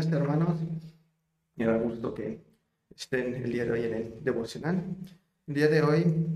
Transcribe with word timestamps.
días, 0.00 0.12
hermanos. 0.12 0.58
Me 1.54 1.64
da 1.64 1.78
gusto 1.78 2.12
que 2.12 2.38
estén 2.94 3.34
el 3.34 3.50
día 3.50 3.64
de 3.64 3.72
hoy 3.72 3.84
en 3.84 3.94
el 3.94 4.24
devocional. 4.24 4.84
El 5.46 5.54
día 5.54 5.68
de 5.68 5.80
hoy, 5.80 6.26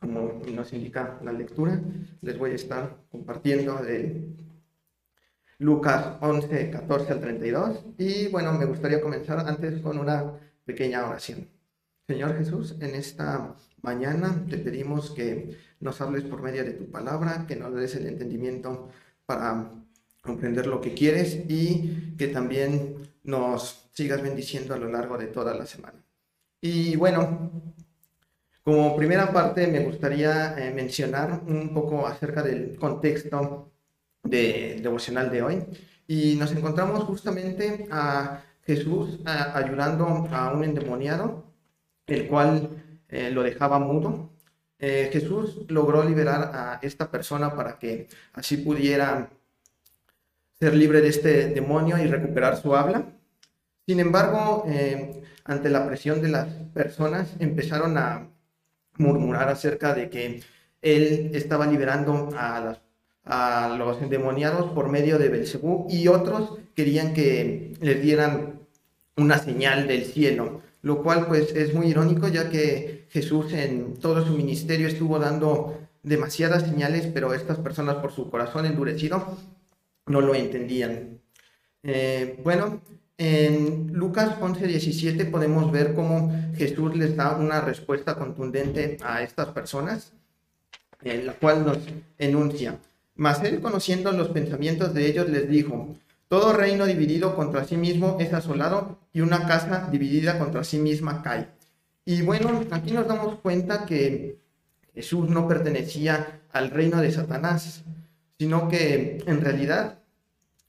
como 0.00 0.40
nos 0.50 0.72
indica 0.72 1.20
la 1.22 1.32
lectura, 1.32 1.78
les 2.22 2.38
voy 2.38 2.52
a 2.52 2.54
estar 2.54 2.96
compartiendo 3.10 3.76
de 3.82 4.26
Lucas 5.58 6.16
11, 6.22 6.70
14 6.70 7.12
al 7.12 7.20
32. 7.20 7.84
Y 7.98 8.28
bueno, 8.28 8.54
me 8.54 8.64
gustaría 8.64 9.02
comenzar 9.02 9.38
antes 9.40 9.82
con 9.82 9.98
una 9.98 10.24
pequeña 10.64 11.06
oración. 11.06 11.46
Señor 12.06 12.38
Jesús, 12.38 12.76
en 12.80 12.94
esta 12.94 13.54
mañana 13.82 14.46
te 14.48 14.56
pedimos 14.56 15.10
que 15.10 15.58
nos 15.78 16.00
hables 16.00 16.22
por 16.24 16.40
medio 16.40 16.64
de 16.64 16.72
tu 16.72 16.90
palabra, 16.90 17.44
que 17.46 17.56
nos 17.56 17.74
des 17.74 17.96
el 17.96 18.06
entendimiento 18.06 18.88
para 19.26 19.70
comprender 20.24 20.66
lo 20.66 20.80
que 20.80 20.94
quieres 20.94 21.38
y 21.48 22.14
que 22.16 22.28
también 22.28 22.96
nos 23.22 23.88
sigas 23.92 24.22
bendiciendo 24.22 24.74
a 24.74 24.78
lo 24.78 24.88
largo 24.88 25.18
de 25.18 25.26
toda 25.26 25.54
la 25.54 25.66
semana. 25.66 26.02
Y 26.60 26.96
bueno, 26.96 27.50
como 28.62 28.96
primera 28.96 29.30
parte 29.32 29.66
me 29.66 29.84
gustaría 29.84 30.56
eh, 30.58 30.72
mencionar 30.72 31.42
un 31.46 31.74
poco 31.74 32.06
acerca 32.06 32.42
del 32.42 32.76
contexto 32.76 33.70
de 34.22 34.80
devocional 34.82 35.30
de 35.30 35.42
hoy. 35.42 35.62
Y 36.06 36.36
nos 36.36 36.52
encontramos 36.52 37.04
justamente 37.04 37.86
a 37.90 38.42
Jesús 38.62 39.20
ayudando 39.26 40.06
a 40.32 40.52
un 40.52 40.64
endemoniado, 40.64 41.44
el 42.06 42.26
cual 42.26 42.70
eh, 43.08 43.30
lo 43.30 43.42
dejaba 43.42 43.78
mudo. 43.78 44.30
Eh, 44.78 45.10
Jesús 45.12 45.66
logró 45.68 46.02
liberar 46.02 46.50
a 46.54 46.78
esta 46.82 47.10
persona 47.10 47.54
para 47.54 47.78
que 47.78 48.08
así 48.32 48.56
pudiera 48.58 49.30
ser 50.58 50.74
libre 50.74 51.00
de 51.00 51.08
este 51.08 51.48
demonio 51.48 51.98
y 51.98 52.06
recuperar 52.06 52.56
su 52.60 52.74
habla. 52.74 53.06
Sin 53.86 54.00
embargo, 54.00 54.64
eh, 54.68 55.22
ante 55.44 55.68
la 55.68 55.86
presión 55.86 56.22
de 56.22 56.28
las 56.28 56.48
personas, 56.72 57.34
empezaron 57.38 57.98
a 57.98 58.28
murmurar 58.96 59.48
acerca 59.48 59.94
de 59.94 60.08
que 60.08 60.42
él 60.80 61.30
estaba 61.34 61.66
liberando 61.66 62.30
a, 62.36 62.78
a 63.24 63.76
los 63.76 64.00
endemoniados 64.00 64.70
por 64.72 64.88
medio 64.88 65.18
de 65.18 65.28
Belcebú 65.28 65.86
y 65.90 66.08
otros 66.08 66.58
querían 66.74 67.14
que 67.14 67.74
les 67.80 68.02
dieran 68.02 68.60
una 69.16 69.38
señal 69.38 69.86
del 69.86 70.04
cielo, 70.04 70.62
lo 70.82 71.02
cual 71.02 71.26
pues 71.26 71.54
es 71.54 71.74
muy 71.74 71.86
irónico 71.86 72.28
ya 72.28 72.50
que 72.50 73.06
Jesús 73.10 73.52
en 73.52 73.94
todo 73.94 74.24
su 74.26 74.32
ministerio 74.32 74.88
estuvo 74.88 75.18
dando 75.18 75.78
demasiadas 76.02 76.64
señales, 76.64 77.06
pero 77.06 77.32
estas 77.32 77.58
personas 77.58 77.96
por 77.96 78.12
su 78.12 78.30
corazón 78.30 78.66
endurecido 78.66 79.36
no 80.06 80.20
lo 80.20 80.34
entendían. 80.34 81.20
Eh, 81.82 82.40
bueno, 82.42 82.80
en 83.16 83.92
Lucas 83.92 84.38
11:17 84.40 85.30
podemos 85.30 85.70
ver 85.70 85.94
cómo 85.94 86.32
Jesús 86.56 86.96
les 86.96 87.16
da 87.16 87.36
una 87.36 87.60
respuesta 87.60 88.16
contundente 88.16 88.96
a 89.02 89.22
estas 89.22 89.48
personas, 89.48 90.12
en 91.02 91.26
la 91.26 91.34
cual 91.34 91.64
nos 91.64 91.78
enuncia. 92.18 92.78
Mas 93.16 93.42
él, 93.44 93.60
conociendo 93.60 94.10
los 94.12 94.28
pensamientos 94.30 94.92
de 94.94 95.06
ellos, 95.06 95.28
les 95.28 95.48
dijo, 95.48 95.94
todo 96.28 96.52
reino 96.52 96.86
dividido 96.86 97.36
contra 97.36 97.64
sí 97.64 97.76
mismo 97.76 98.16
es 98.18 98.32
asolado 98.32 98.98
y 99.12 99.20
una 99.20 99.46
casa 99.46 99.88
dividida 99.92 100.38
contra 100.38 100.64
sí 100.64 100.78
misma 100.78 101.22
cae. 101.22 101.48
Y 102.04 102.22
bueno, 102.22 102.64
aquí 102.72 102.92
nos 102.92 103.06
damos 103.06 103.36
cuenta 103.36 103.86
que 103.86 104.38
Jesús 104.94 105.28
no 105.28 105.46
pertenecía 105.46 106.40
al 106.52 106.70
reino 106.70 107.00
de 107.00 107.12
Satanás, 107.12 107.84
sino 108.38 108.68
que 108.68 109.22
en 109.26 109.40
realidad 109.40 109.98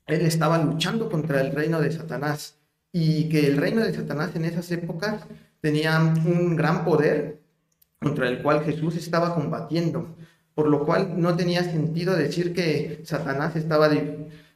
él 0.07 0.21
estaba 0.21 0.57
luchando 0.57 1.09
contra 1.09 1.41
el 1.41 1.51
reino 1.51 1.81
de 1.81 1.91
Satanás 1.91 2.55
y 2.91 3.27
que 3.29 3.47
el 3.47 3.57
reino 3.57 3.81
de 3.81 3.93
Satanás 3.93 4.35
en 4.35 4.45
esas 4.45 4.71
épocas 4.71 5.23
tenía 5.61 5.99
un 5.99 6.55
gran 6.55 6.85
poder 6.85 7.39
contra 7.99 8.29
el 8.29 8.41
cual 8.41 8.63
Jesús 8.63 8.95
estaba 8.95 9.33
combatiendo, 9.33 10.15
por 10.53 10.67
lo 10.67 10.85
cual 10.85 11.19
no 11.19 11.35
tenía 11.35 11.63
sentido 11.63 12.15
decir 12.15 12.53
que 12.53 13.01
Satanás 13.03 13.55
estaba 13.55 13.89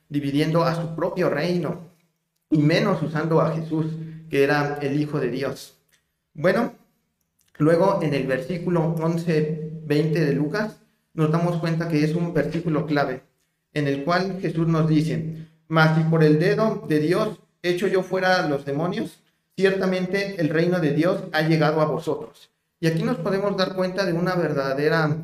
dividiendo 0.08 0.64
a 0.64 0.76
su 0.76 0.96
propio 0.96 1.30
reino, 1.30 1.90
y 2.50 2.60
menos 2.60 3.02
usando 3.02 3.42
a 3.42 3.56
Jesús, 3.56 3.88
que 4.30 4.44
era 4.44 4.78
el 4.82 5.00
Hijo 5.00 5.20
de 5.20 5.30
Dios. 5.30 5.78
Bueno, 6.34 6.74
luego 7.58 8.00
en 8.02 8.14
el 8.14 8.28
versículo 8.28 8.96
11, 9.00 9.82
20 9.86 10.26
de 10.26 10.34
Lucas, 10.34 10.80
nos 11.14 11.32
damos 11.32 11.58
cuenta 11.58 11.88
que 11.88 12.04
es 12.04 12.16
un 12.16 12.34
versículo 12.34 12.86
clave, 12.86 13.24
en 13.74 13.88
el 13.88 14.04
cual 14.04 14.40
Jesús 14.42 14.68
nos 14.68 14.88
dice, 14.88 15.48
mas 15.68 15.98
si 15.98 16.04
por 16.04 16.24
el 16.24 16.40
dedo 16.40 16.86
de 16.88 17.00
Dios 17.00 17.40
echo 17.62 17.88
yo 17.88 18.04
fuera 18.04 18.48
los 18.48 18.66
demonios, 18.66 19.20
ciertamente 19.56 20.40
el 20.40 20.50
reino 20.50 20.80
de 20.80 20.94
Dios 20.94 21.24
ha 21.32 21.42
llegado 21.42 21.82
a 21.82 21.86
vosotros. 21.86 22.52
Y 22.80 22.88
aquí 22.88 23.04
nos 23.04 23.18
podemos 23.18 23.58
dar 23.58 23.76
cuenta 23.76 24.06
de 24.06 24.14
una 24.14 24.36
verdadera 24.36 25.18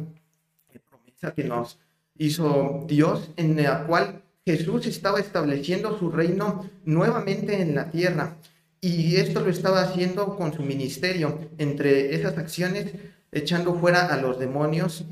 promesa 0.89 1.33
que 1.33 1.45
nos 1.45 1.79
hizo 2.17 2.83
Dios, 2.87 3.31
en 3.37 3.61
la 3.61 3.85
cual 3.85 4.21
Jesús 4.45 4.85
estaba 4.85 5.19
estableciendo 5.19 5.97
su 5.97 6.11
reino 6.11 6.69
nuevamente 6.83 7.61
en 7.61 7.75
la 7.75 7.89
tierra. 7.89 8.35
Y 8.81 9.15
esto 9.15 9.39
lo 9.39 9.49
estaba 9.49 9.81
haciendo 9.81 10.35
con 10.35 10.53
su 10.53 10.61
ministerio, 10.61 11.39
entre 11.57 12.13
esas 12.13 12.37
acciones, 12.37 12.91
echando 13.31 13.73
fuera 13.73 14.07
a 14.13 14.17
los 14.17 14.37
demonios 14.37 15.05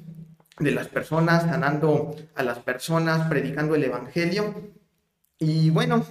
de 0.59 0.71
las 0.71 0.87
personas, 0.87 1.43
sanando 1.43 2.15
a 2.35 2.43
las 2.43 2.59
personas, 2.59 3.27
predicando 3.27 3.75
el 3.75 3.83
Evangelio. 3.83 4.53
Y 5.39 5.69
bueno, 5.69 6.05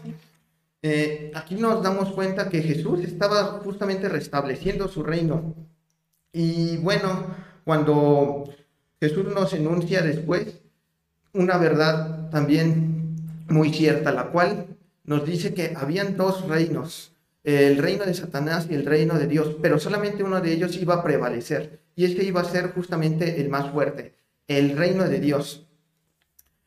eh, 0.82 1.30
aquí 1.34 1.54
nos 1.54 1.82
damos 1.82 2.12
cuenta 2.12 2.48
que 2.48 2.62
Jesús 2.62 3.04
estaba 3.04 3.60
justamente 3.60 4.08
restableciendo 4.08 4.88
su 4.88 5.02
reino. 5.02 5.54
Y 6.32 6.78
bueno, 6.78 7.26
cuando 7.64 8.44
Jesús 9.00 9.26
nos 9.32 9.52
enuncia 9.52 10.02
después 10.02 10.60
una 11.34 11.56
verdad 11.56 12.30
también 12.30 13.16
muy 13.48 13.72
cierta, 13.72 14.12
la 14.12 14.26
cual 14.26 14.76
nos 15.04 15.24
dice 15.24 15.54
que 15.54 15.74
habían 15.76 16.16
dos 16.16 16.48
reinos, 16.48 17.12
el 17.44 17.78
reino 17.78 18.04
de 18.04 18.14
Satanás 18.14 18.66
y 18.70 18.74
el 18.74 18.86
reino 18.86 19.18
de 19.18 19.26
Dios, 19.26 19.56
pero 19.60 19.78
solamente 19.78 20.22
uno 20.22 20.40
de 20.40 20.52
ellos 20.52 20.76
iba 20.76 20.94
a 20.94 21.02
prevalecer, 21.02 21.80
y 21.94 22.04
este 22.04 22.24
iba 22.24 22.40
a 22.40 22.44
ser 22.44 22.72
justamente 22.72 23.40
el 23.40 23.48
más 23.48 23.70
fuerte 23.70 24.14
el 24.48 24.76
reino 24.76 25.08
de 25.08 25.20
Dios. 25.20 25.66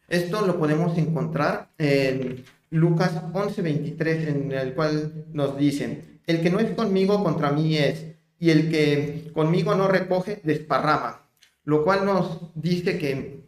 Esto 0.08 0.46
lo 0.46 0.58
podemos 0.60 0.98
encontrar 0.98 1.70
en 1.78 2.44
Lucas 2.70 3.14
11:23, 3.34 4.28
en 4.28 4.52
el 4.52 4.74
cual 4.74 5.26
nos 5.34 5.58
dicen, 5.58 6.20
el 6.28 6.42
que 6.42 6.50
no 6.50 6.60
es 6.60 6.72
conmigo 6.72 7.24
contra 7.24 7.52
mí 7.52 7.78
es, 7.78 8.06
y 8.40 8.50
el 8.50 8.70
que 8.70 9.32
conmigo 9.34 9.76
no 9.76 9.88
recoge, 9.88 10.42
desparrama. 10.44 11.22
Lo 11.64 11.84
cual 11.84 12.06
nos 12.06 12.52
dice 12.54 12.98
que 12.98 13.44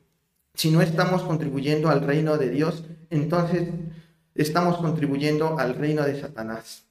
si 0.54 0.72
no 0.72 0.82
estamos 0.82 1.22
contribuyendo 1.24 1.90
al 1.90 2.02
reino 2.02 2.38
de 2.38 2.50
Dios, 2.50 2.84
entonces 3.10 3.70
estamos 4.34 4.78
contribuyendo 4.78 5.60
al 5.60 5.76
reino 5.76 6.04
de 6.04 6.20
Satanás. 6.20 6.86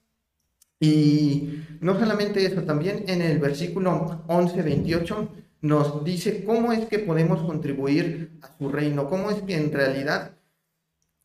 Y 0.79 1.63
no 1.81 1.99
solamente 1.99 2.45
eso, 2.45 2.63
también 2.63 3.05
en 3.09 3.23
el 3.23 3.39
versículo 3.39 4.23
11:28 4.29 5.29
nos 5.61 6.05
dice 6.05 6.45
cómo 6.45 6.73
es 6.73 6.87
que 6.87 6.99
podemos 6.99 7.43
contribuir 7.43 8.39
a 8.43 8.57
su 8.59 8.69
reino, 8.69 9.09
cómo 9.09 9.31
es 9.31 9.43
que 9.43 9.57
en 9.57 9.73
realidad 9.73 10.33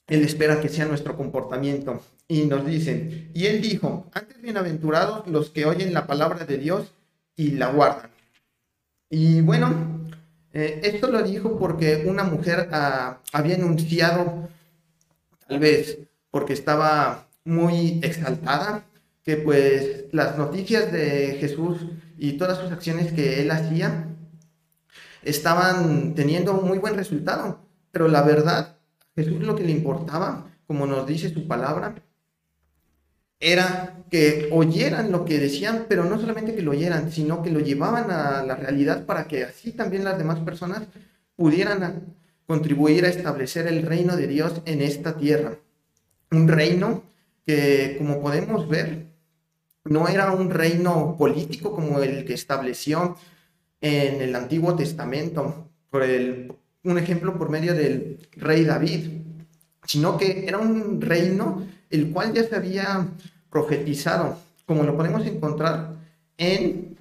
Él 0.08 0.24
espera 0.24 0.62
que 0.62 0.70
sea 0.70 0.86
nuestro 0.86 1.16
comportamiento. 1.16 2.02
Y 2.28 2.46
nos 2.46 2.66
dice, 2.66 3.30
y 3.34 3.46
Él 3.46 3.62
dijo, 3.62 4.10
antes 4.14 4.42
bienaventurados 4.42 5.28
los 5.28 5.50
que 5.50 5.66
oyen 5.66 5.94
la 5.94 6.08
palabra 6.08 6.46
de 6.46 6.58
Dios 6.58 6.94
y 7.36 7.52
la 7.52 7.72
guardan. 7.72 8.12
Y 9.10 9.42
bueno, 9.42 10.10
eh, 10.54 10.82
esto 10.84 11.08
lo 11.12 11.22
dijo 11.24 11.60
porque 11.60 12.06
una 12.08 12.24
mujer 12.24 12.70
ah, 12.72 13.20
había 13.34 13.56
anunciado, 13.56 14.50
tal 15.48 15.60
vez 15.60 16.00
porque 16.30 16.54
estaba 16.54 17.28
muy 17.44 18.00
exaltada, 18.04 18.86
que 19.24 19.36
pues 19.38 20.06
las 20.12 20.38
noticias 20.38 20.92
de 20.92 21.38
Jesús 21.40 21.86
y 22.18 22.34
todas 22.34 22.58
sus 22.58 22.72
acciones 22.72 23.12
que 23.12 23.42
él 23.42 23.52
hacía 23.52 24.08
estaban 25.24 26.14
teniendo 26.16 26.54
muy 26.54 26.78
buen 26.78 26.96
resultado. 26.96 27.60
Pero 27.92 28.08
la 28.08 28.22
verdad, 28.22 28.78
Jesús 29.16 29.42
lo 29.42 29.56
que 29.56 29.64
le 29.64 29.72
importaba, 29.72 30.48
como 30.66 30.86
nos 30.86 31.06
dice 31.06 31.34
su 31.34 31.48
palabra, 31.48 31.96
era 33.40 34.04
que 34.10 34.50
oyeran 34.52 35.12
lo 35.12 35.26
que 35.26 35.40
decían, 35.40 35.86
pero 35.90 36.06
no 36.06 36.20
solamente 36.20 36.54
que 36.54 36.62
lo 36.62 36.72
oyeran, 36.72 37.12
sino 37.12 37.42
que 37.42 37.50
lo 37.50 37.60
llevaban 37.60 38.12
a 38.12 38.44
la 38.44 38.56
realidad 38.56 39.06
para 39.06 39.28
que 39.28 39.44
así 39.44 39.72
también 39.72 40.04
las 40.04 40.18
demás 40.18 40.40
personas 40.40 40.84
pudieran 41.36 42.16
contribuir 42.46 43.06
a 43.06 43.10
establecer 43.10 43.68
el 43.68 43.84
reino 43.84 44.16
de 44.16 44.28
Dios 44.28 44.62
en 44.66 44.82
esta 44.82 45.18
tierra. 45.18 45.58
Un 46.30 46.48
reino 46.48 47.04
que, 47.46 47.96
como 47.98 48.22
podemos 48.22 48.70
ver, 48.70 49.08
no 49.86 50.08
era 50.08 50.32
un 50.32 50.52
reino 50.52 51.16
político 51.18 51.74
como 51.74 52.00
el 52.00 52.26
que 52.26 52.34
estableció 52.34 53.18
en 53.82 54.22
el 54.22 54.36
Antiguo 54.36 54.76
Testamento, 54.76 55.70
por 55.90 56.04
el, 56.04 56.54
un 56.84 56.98
ejemplo 56.98 57.38
por 57.38 57.50
medio 57.50 57.74
del 57.74 58.30
rey 58.38 58.64
David, 58.64 59.10
sino 59.86 60.18
que 60.18 60.46
era 60.48 60.60
un 60.60 61.02
reino 61.02 61.66
el 61.90 62.12
cual 62.12 62.34
ya 62.34 62.44
se 62.44 62.56
había 62.56 63.08
profetizado, 63.50 64.40
como 64.66 64.84
lo 64.84 64.96
podemos 64.96 65.26
encontrar 65.26 65.98
en 66.38 66.98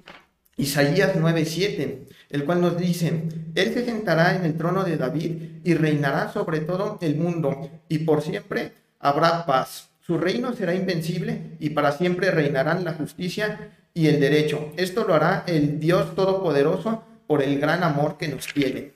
Isaías 0.57 1.15
9:7, 1.15 2.07
el 2.29 2.45
cual 2.45 2.61
nos 2.61 2.77
dice, 2.77 3.23
Él 3.55 3.73
se 3.73 3.85
sentará 3.85 4.35
en 4.35 4.45
el 4.45 4.57
trono 4.57 4.83
de 4.83 4.97
David 4.97 5.61
y 5.63 5.73
reinará 5.75 6.31
sobre 6.31 6.59
todo 6.59 6.97
el 7.01 7.15
mundo, 7.15 7.69
y 7.87 7.99
por 7.99 8.21
siempre 8.21 8.73
habrá 8.99 9.45
paz. 9.45 9.89
Su 10.01 10.17
reino 10.17 10.53
será 10.53 10.75
invencible 10.75 11.55
y 11.59 11.69
para 11.69 11.91
siempre 11.91 12.31
reinarán 12.31 12.83
la 12.83 12.93
justicia 12.93 13.71
y 13.93 14.07
el 14.07 14.19
derecho. 14.19 14.71
Esto 14.77 15.05
lo 15.05 15.13
hará 15.13 15.43
el 15.47 15.79
Dios 15.79 16.15
Todopoderoso 16.15 17.03
por 17.27 17.41
el 17.41 17.59
gran 17.59 17.83
amor 17.83 18.17
que 18.17 18.27
nos 18.27 18.47
tiene. 18.53 18.93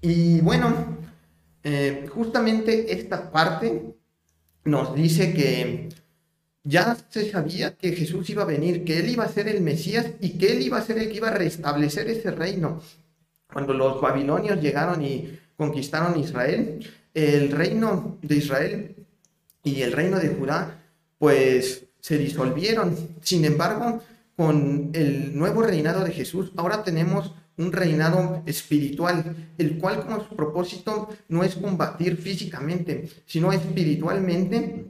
Y 0.00 0.40
bueno, 0.40 0.98
eh, 1.62 2.06
justamente 2.10 2.92
esta 2.92 3.30
parte 3.30 3.96
nos 4.64 4.94
dice 4.94 5.32
que 5.32 5.88
ya 6.62 6.96
se 7.08 7.30
sabía 7.30 7.76
que 7.76 7.92
Jesús 7.92 8.28
iba 8.30 8.42
a 8.42 8.46
venir, 8.46 8.84
que 8.84 8.98
Él 8.98 9.10
iba 9.10 9.24
a 9.24 9.28
ser 9.28 9.48
el 9.48 9.60
Mesías 9.60 10.06
y 10.20 10.38
que 10.38 10.52
Él 10.52 10.62
iba 10.62 10.78
a 10.78 10.84
ser 10.84 10.98
el 10.98 11.08
que 11.08 11.16
iba 11.16 11.28
a 11.28 11.34
restablecer 11.34 12.08
ese 12.08 12.30
reino. 12.30 12.80
Cuando 13.52 13.74
los 13.74 14.00
babilonios 14.00 14.60
llegaron 14.60 15.04
y 15.04 15.38
conquistaron 15.56 16.18
Israel, 16.18 16.86
el 17.12 17.50
reino 17.50 18.18
de 18.22 18.36
Israel 18.36 18.96
y 19.62 19.82
el 19.82 19.92
reino 19.92 20.18
de 20.18 20.28
Judá, 20.28 20.82
pues 21.18 21.84
se 22.04 22.18
disolvieron. 22.18 22.94
Sin 23.22 23.46
embargo, 23.46 24.02
con 24.36 24.90
el 24.92 25.38
nuevo 25.38 25.62
reinado 25.62 26.04
de 26.04 26.12
Jesús, 26.12 26.52
ahora 26.54 26.82
tenemos 26.82 27.32
un 27.56 27.72
reinado 27.72 28.42
espiritual, 28.44 29.34
el 29.56 29.78
cual 29.78 30.04
como 30.04 30.22
su 30.22 30.36
propósito 30.36 31.08
no 31.28 31.42
es 31.42 31.54
combatir 31.54 32.18
físicamente, 32.18 33.08
sino 33.24 33.54
espiritualmente 33.54 34.84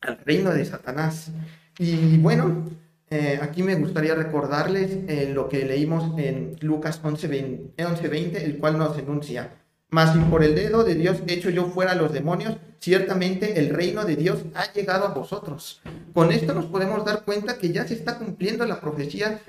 al 0.00 0.18
reino 0.24 0.54
de 0.54 0.64
Satanás. 0.64 1.32
Y 1.76 2.18
bueno, 2.18 2.70
eh, 3.10 3.40
aquí 3.42 3.64
me 3.64 3.74
gustaría 3.74 4.14
recordarles 4.14 4.92
eh, 5.08 5.28
lo 5.34 5.48
que 5.48 5.64
leímos 5.64 6.16
en 6.20 6.54
Lucas 6.60 7.02
11:20, 7.02 7.84
11, 7.84 8.44
el 8.44 8.58
cual 8.58 8.78
nos 8.78 8.96
enuncia, 8.96 9.59
mas 9.90 10.12
si 10.12 10.20
por 10.20 10.44
el 10.44 10.54
dedo 10.54 10.84
de 10.84 10.94
Dios 10.94 11.18
hecho 11.26 11.50
yo 11.50 11.66
fuera 11.66 11.92
a 11.92 11.96
los 11.96 12.12
demonios, 12.12 12.56
ciertamente 12.78 13.58
el 13.58 13.70
reino 13.70 14.04
de 14.04 14.16
Dios 14.16 14.40
ha 14.54 14.72
llegado 14.72 15.06
a 15.06 15.14
vosotros. 15.14 15.80
Con 16.14 16.32
esto 16.32 16.54
nos 16.54 16.66
podemos 16.66 17.04
dar 17.04 17.24
cuenta 17.24 17.58
que 17.58 17.72
ya 17.72 17.86
se 17.86 17.94
está 17.94 18.18
cumpliendo 18.18 18.64
la 18.66 18.80
profecía 18.80 19.40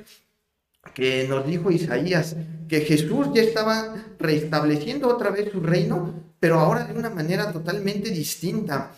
que 0.96 1.28
nos 1.28 1.46
dijo 1.46 1.70
Isaías, 1.70 2.36
que 2.68 2.82
Jesús 2.82 3.28
ya 3.34 3.44
estaba 3.44 3.96
restableciendo 4.18 5.08
otra 5.08 5.30
vez 5.30 5.52
su 5.52 5.62
reino, 5.62 6.14
pero 6.40 6.60
ahora 6.60 6.86
de 6.86 6.98
una 6.98 7.12
manera 7.12 7.52
totalmente 7.52 8.10
distinta. 8.10 8.92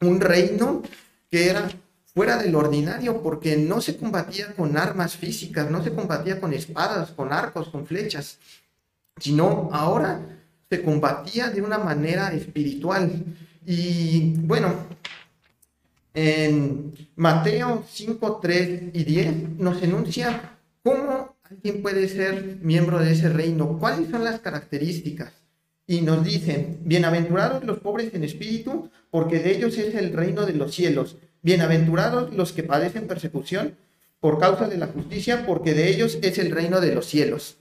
Un 0.00 0.20
reino 0.20 0.82
que 1.30 1.48
era 1.48 1.70
fuera 2.12 2.36
del 2.36 2.54
ordinario 2.56 3.22
porque 3.22 3.56
no 3.56 3.80
se 3.80 3.96
combatía 3.96 4.52
con 4.54 4.76
armas 4.76 5.16
físicas, 5.16 5.70
no 5.70 5.82
se 5.82 5.92
combatía 5.92 6.40
con 6.40 6.52
espadas, 6.52 7.12
con 7.12 7.32
arcos, 7.32 7.68
con 7.68 7.86
flechas, 7.86 8.38
sino 9.16 9.70
ahora 9.72 10.41
se 10.72 10.82
combatía 10.82 11.50
de 11.50 11.60
una 11.60 11.76
manera 11.76 12.32
espiritual. 12.32 13.10
Y 13.66 14.32
bueno, 14.38 14.74
en 16.14 16.94
Mateo 17.14 17.84
5, 17.86 18.38
3 18.40 18.82
y 18.94 19.04
10 19.04 19.58
nos 19.58 19.82
enuncia 19.82 20.56
cómo 20.82 21.36
alguien 21.42 21.82
puede 21.82 22.08
ser 22.08 22.56
miembro 22.62 23.00
de 23.00 23.12
ese 23.12 23.28
reino, 23.28 23.78
cuáles 23.78 24.08
son 24.08 24.24
las 24.24 24.40
características. 24.40 25.34
Y 25.86 26.00
nos 26.00 26.24
dicen, 26.24 26.78
bienaventurados 26.86 27.64
los 27.64 27.80
pobres 27.80 28.14
en 28.14 28.24
espíritu, 28.24 28.88
porque 29.10 29.40
de 29.40 29.54
ellos 29.54 29.76
es 29.76 29.94
el 29.94 30.14
reino 30.14 30.46
de 30.46 30.54
los 30.54 30.74
cielos. 30.74 31.18
Bienaventurados 31.42 32.32
los 32.32 32.54
que 32.54 32.62
padecen 32.62 33.06
persecución 33.06 33.76
por 34.20 34.38
causa 34.38 34.70
de 34.70 34.78
la 34.78 34.86
justicia, 34.86 35.44
porque 35.44 35.74
de 35.74 35.90
ellos 35.90 36.18
es 36.22 36.38
el 36.38 36.50
reino 36.50 36.80
de 36.80 36.94
los 36.94 37.04
cielos. 37.04 37.58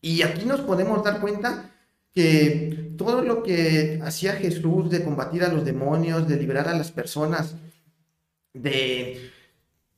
Y 0.00 0.22
aquí 0.22 0.46
nos 0.46 0.62
podemos 0.62 1.04
dar 1.04 1.20
cuenta 1.20 1.71
que 2.14 2.92
todo 2.96 3.22
lo 3.22 3.42
que 3.42 4.00
hacía 4.02 4.34
Jesús 4.34 4.90
de 4.90 5.02
combatir 5.02 5.44
a 5.44 5.52
los 5.52 5.64
demonios, 5.64 6.28
de 6.28 6.36
liberar 6.36 6.68
a 6.68 6.76
las 6.76 6.90
personas, 6.90 7.56
de 8.52 9.30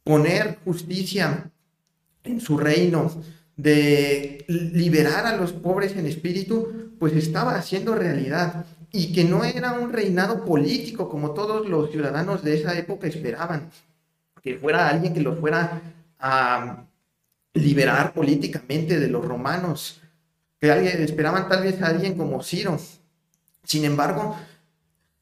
poner 0.05 0.59
justicia 0.65 1.51
en 2.23 2.41
su 2.41 2.57
reino, 2.57 3.11
de 3.57 4.45
liberar 4.49 5.27
a 5.27 5.37
los 5.37 5.53
pobres 5.53 5.97
en 5.97 6.07
espíritu, 6.07 6.95
pues 6.99 7.15
estaba 7.15 7.57
haciendo 7.57 7.95
realidad. 7.95 8.67
Y 8.93 9.13
que 9.13 9.25
no 9.25 9.45
era 9.45 9.73
un 9.73 9.93
reinado 9.93 10.45
político 10.45 11.09
como 11.09 11.33
todos 11.33 11.69
los 11.69 11.91
ciudadanos 11.91 12.45
de 12.45 12.55
esa 12.61 12.79
época 12.79 13.09
esperaban, 13.09 13.71
que 14.41 14.57
fuera 14.57 14.89
alguien 14.89 15.13
que 15.13 15.21
los 15.21 15.41
fuera 15.41 15.83
a 16.21 16.85
liberar 17.55 18.13
políticamente 18.13 19.01
de 19.01 19.09
los 19.09 19.25
romanos, 19.25 20.01
que 20.65 21.05
esperaban 21.05 21.49
tal 21.49 21.63
vez 21.63 21.81
a 21.83 21.89
alguien 21.89 22.17
como 22.17 22.43
Ciro. 22.43 22.79
Sin 23.65 23.85
embargo, 23.85 24.37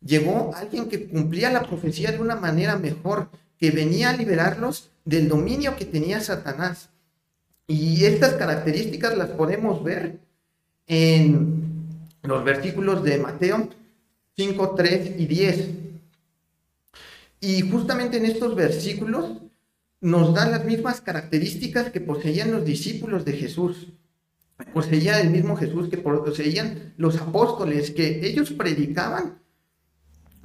llegó 0.01 0.55
alguien 0.55 0.89
que 0.89 1.09
cumplía 1.09 1.51
la 1.51 1.63
profecía 1.63 2.13
de 2.13 2.21
una 2.21 2.37
manera 2.37 2.77
mejor, 2.77 3.29
que 3.59 3.71
venía 3.71 4.11
a 4.11 4.17
liberarlos 4.17 4.91
del 5.05 5.29
dominio 5.29 5.77
que 5.77 5.85
tenía 5.85 6.21
Satanás. 6.21 6.91
Y 7.67 8.05
estas 8.05 8.35
características 8.35 9.17
las 9.17 9.31
podemos 9.31 9.83
ver 9.83 10.19
en 10.87 11.89
los 12.23 12.45
versículos 12.45 13.03
de 13.03 13.19
Mateo 13.19 13.69
5, 14.37 14.75
3 14.77 15.13
y 15.19 15.27
10. 15.27 15.69
Y 17.41 17.61
justamente 17.63 18.19
en 18.19 18.27
estos 18.27 18.55
versículos 18.55 19.43
nos 20.01 20.35
dan 20.35 20.51
las 20.53 20.65
mismas 20.65 21.01
características 21.01 21.91
que 21.91 22.01
poseían 22.01 22.53
los 22.53 22.65
discípulos 22.65 23.25
de 23.25 23.33
Jesús 23.33 23.89
poseía 24.65 25.21
el 25.21 25.31
mismo 25.31 25.57
Jesús 25.57 25.89
que 25.89 25.99
poseían 25.99 26.95
los 26.97 27.21
apóstoles, 27.21 27.91
que 27.91 28.27
ellos 28.27 28.51
predicaban 28.51 29.39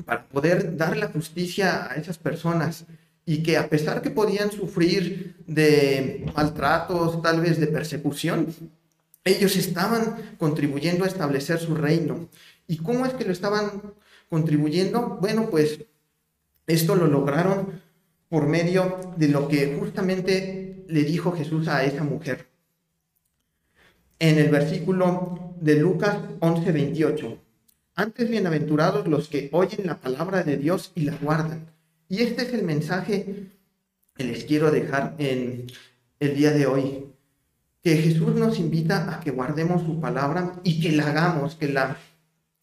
para 0.05 0.27
poder 0.27 0.77
dar 0.77 0.95
la 0.97 1.07
justicia 1.07 1.91
a 1.91 1.95
esas 1.95 2.17
personas 2.17 2.85
y 3.25 3.43
que 3.43 3.57
a 3.57 3.67
pesar 3.69 4.01
que 4.01 4.09
podían 4.09 4.51
sufrir 4.51 5.35
de 5.47 6.25
maltratos, 6.35 7.21
tal 7.21 7.41
vez 7.41 7.59
de 7.59 7.67
persecución, 7.67 8.47
ellos 9.23 9.57
estaban 9.57 10.35
contribuyendo 10.37 11.03
a 11.03 11.07
establecer 11.07 11.59
su 11.59 11.75
reino. 11.75 12.29
¿Y 12.67 12.77
cómo 12.77 13.05
es 13.05 13.13
que 13.13 13.25
lo 13.25 13.33
estaban 13.33 13.93
contribuyendo? 14.29 15.17
Bueno, 15.19 15.49
pues 15.49 15.79
esto 16.67 16.95
lo 16.95 17.07
lograron 17.07 17.81
por 18.29 18.47
medio 18.47 19.13
de 19.17 19.27
lo 19.27 19.47
que 19.47 19.75
justamente 19.77 20.85
le 20.87 21.03
dijo 21.03 21.33
Jesús 21.33 21.67
a 21.67 21.83
esa 21.83 22.03
mujer 22.03 22.47
en 24.19 24.37
el 24.39 24.49
versículo 24.49 25.53
de 25.59 25.75
Lucas 25.75 26.17
11:28. 26.39 27.37
Antes 27.95 28.29
bienaventurados 28.29 29.07
los 29.07 29.27
que 29.27 29.49
oyen 29.51 29.85
la 29.87 29.99
palabra 29.99 30.43
de 30.43 30.57
Dios 30.57 30.91
y 30.95 31.01
la 31.01 31.15
guardan. 31.17 31.67
Y 32.09 32.21
este 32.21 32.43
es 32.43 32.53
el 32.53 32.63
mensaje 32.63 33.47
que 34.15 34.23
les 34.23 34.45
quiero 34.45 34.71
dejar 34.71 35.15
en 35.17 35.67
el 36.19 36.35
día 36.35 36.51
de 36.51 36.65
hoy. 36.65 37.05
Que 37.83 37.97
Jesús 37.97 38.35
nos 38.35 38.59
invita 38.59 39.13
a 39.13 39.19
que 39.19 39.31
guardemos 39.31 39.83
su 39.83 39.99
palabra 39.99 40.53
y 40.63 40.81
que 40.81 40.91
la 40.91 41.09
hagamos, 41.09 41.55
que 41.55 41.69
la 41.69 41.97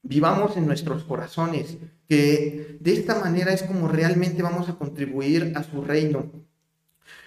vivamos 0.02 0.56
en 0.56 0.66
nuestros 0.66 1.04
corazones, 1.04 1.78
que 2.08 2.76
de 2.80 2.92
esta 2.92 3.18
manera 3.20 3.52
es 3.52 3.62
como 3.62 3.88
realmente 3.88 4.42
vamos 4.42 4.68
a 4.68 4.74
contribuir 4.74 5.52
a 5.56 5.62
su 5.62 5.82
reino 5.82 6.43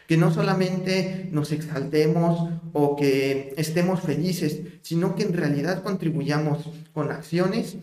que 0.08 0.18
no 0.18 0.34
solamente 0.34 1.28
nos 1.32 1.52
exaltemos 1.52 2.50
o 2.74 2.96
que 2.96 3.54
estemos 3.58 4.02
felices, 4.02 4.62
sino 4.82 5.16
que 5.16 5.24
en 5.24 5.34
realidad 5.34 5.84
contribuyamos 5.84 6.70
con 6.94 7.12
acciones 7.12 7.78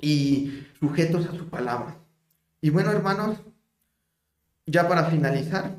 y 0.00 0.66
sujetos 0.78 1.26
a 1.26 1.36
su 1.36 1.48
palabra. 1.48 1.96
Y 2.60 2.70
bueno, 2.70 2.90
hermanos, 2.90 3.38
ya 4.66 4.86
para 4.86 5.06
finalizar, 5.06 5.74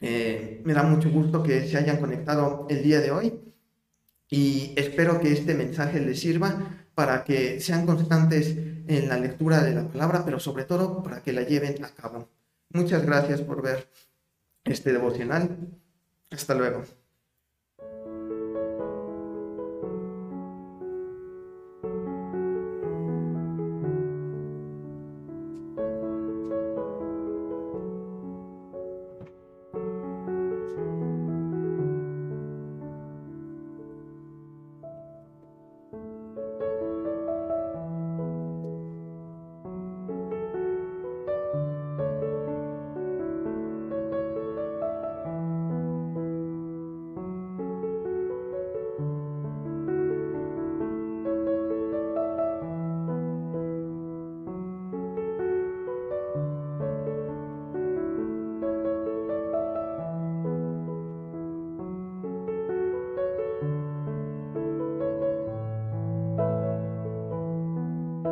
eh, 0.00 0.62
me 0.64 0.72
da 0.72 0.84
mucho 0.84 1.10
gusto 1.10 1.42
que 1.42 1.66
se 1.66 1.76
hayan 1.76 1.98
conectado 1.98 2.66
el 2.70 2.82
día 2.82 3.00
de 3.00 3.10
hoy 3.10 3.40
y 4.28 4.72
espero 4.76 5.20
que 5.20 5.32
este 5.32 5.54
mensaje 5.54 6.00
les 6.00 6.20
sirva 6.20 6.86
para 6.94 7.24
que 7.24 7.60
sean 7.60 7.86
constantes 7.86 8.56
en 8.86 9.08
la 9.08 9.18
lectura 9.18 9.62
de 9.62 9.74
la 9.74 9.88
palabra, 9.88 10.24
pero 10.24 10.38
sobre 10.38 10.64
todo 10.64 11.02
para 11.02 11.22
que 11.22 11.32
la 11.32 11.42
lleven 11.42 11.84
a 11.84 11.88
cabo. 11.88 12.28
Muchas 12.70 13.04
gracias 13.04 13.40
por 13.40 13.62
ver 13.62 13.88
este 14.66 14.92
devocional. 14.92 15.56
Hasta 16.30 16.54
luego. 16.54 16.84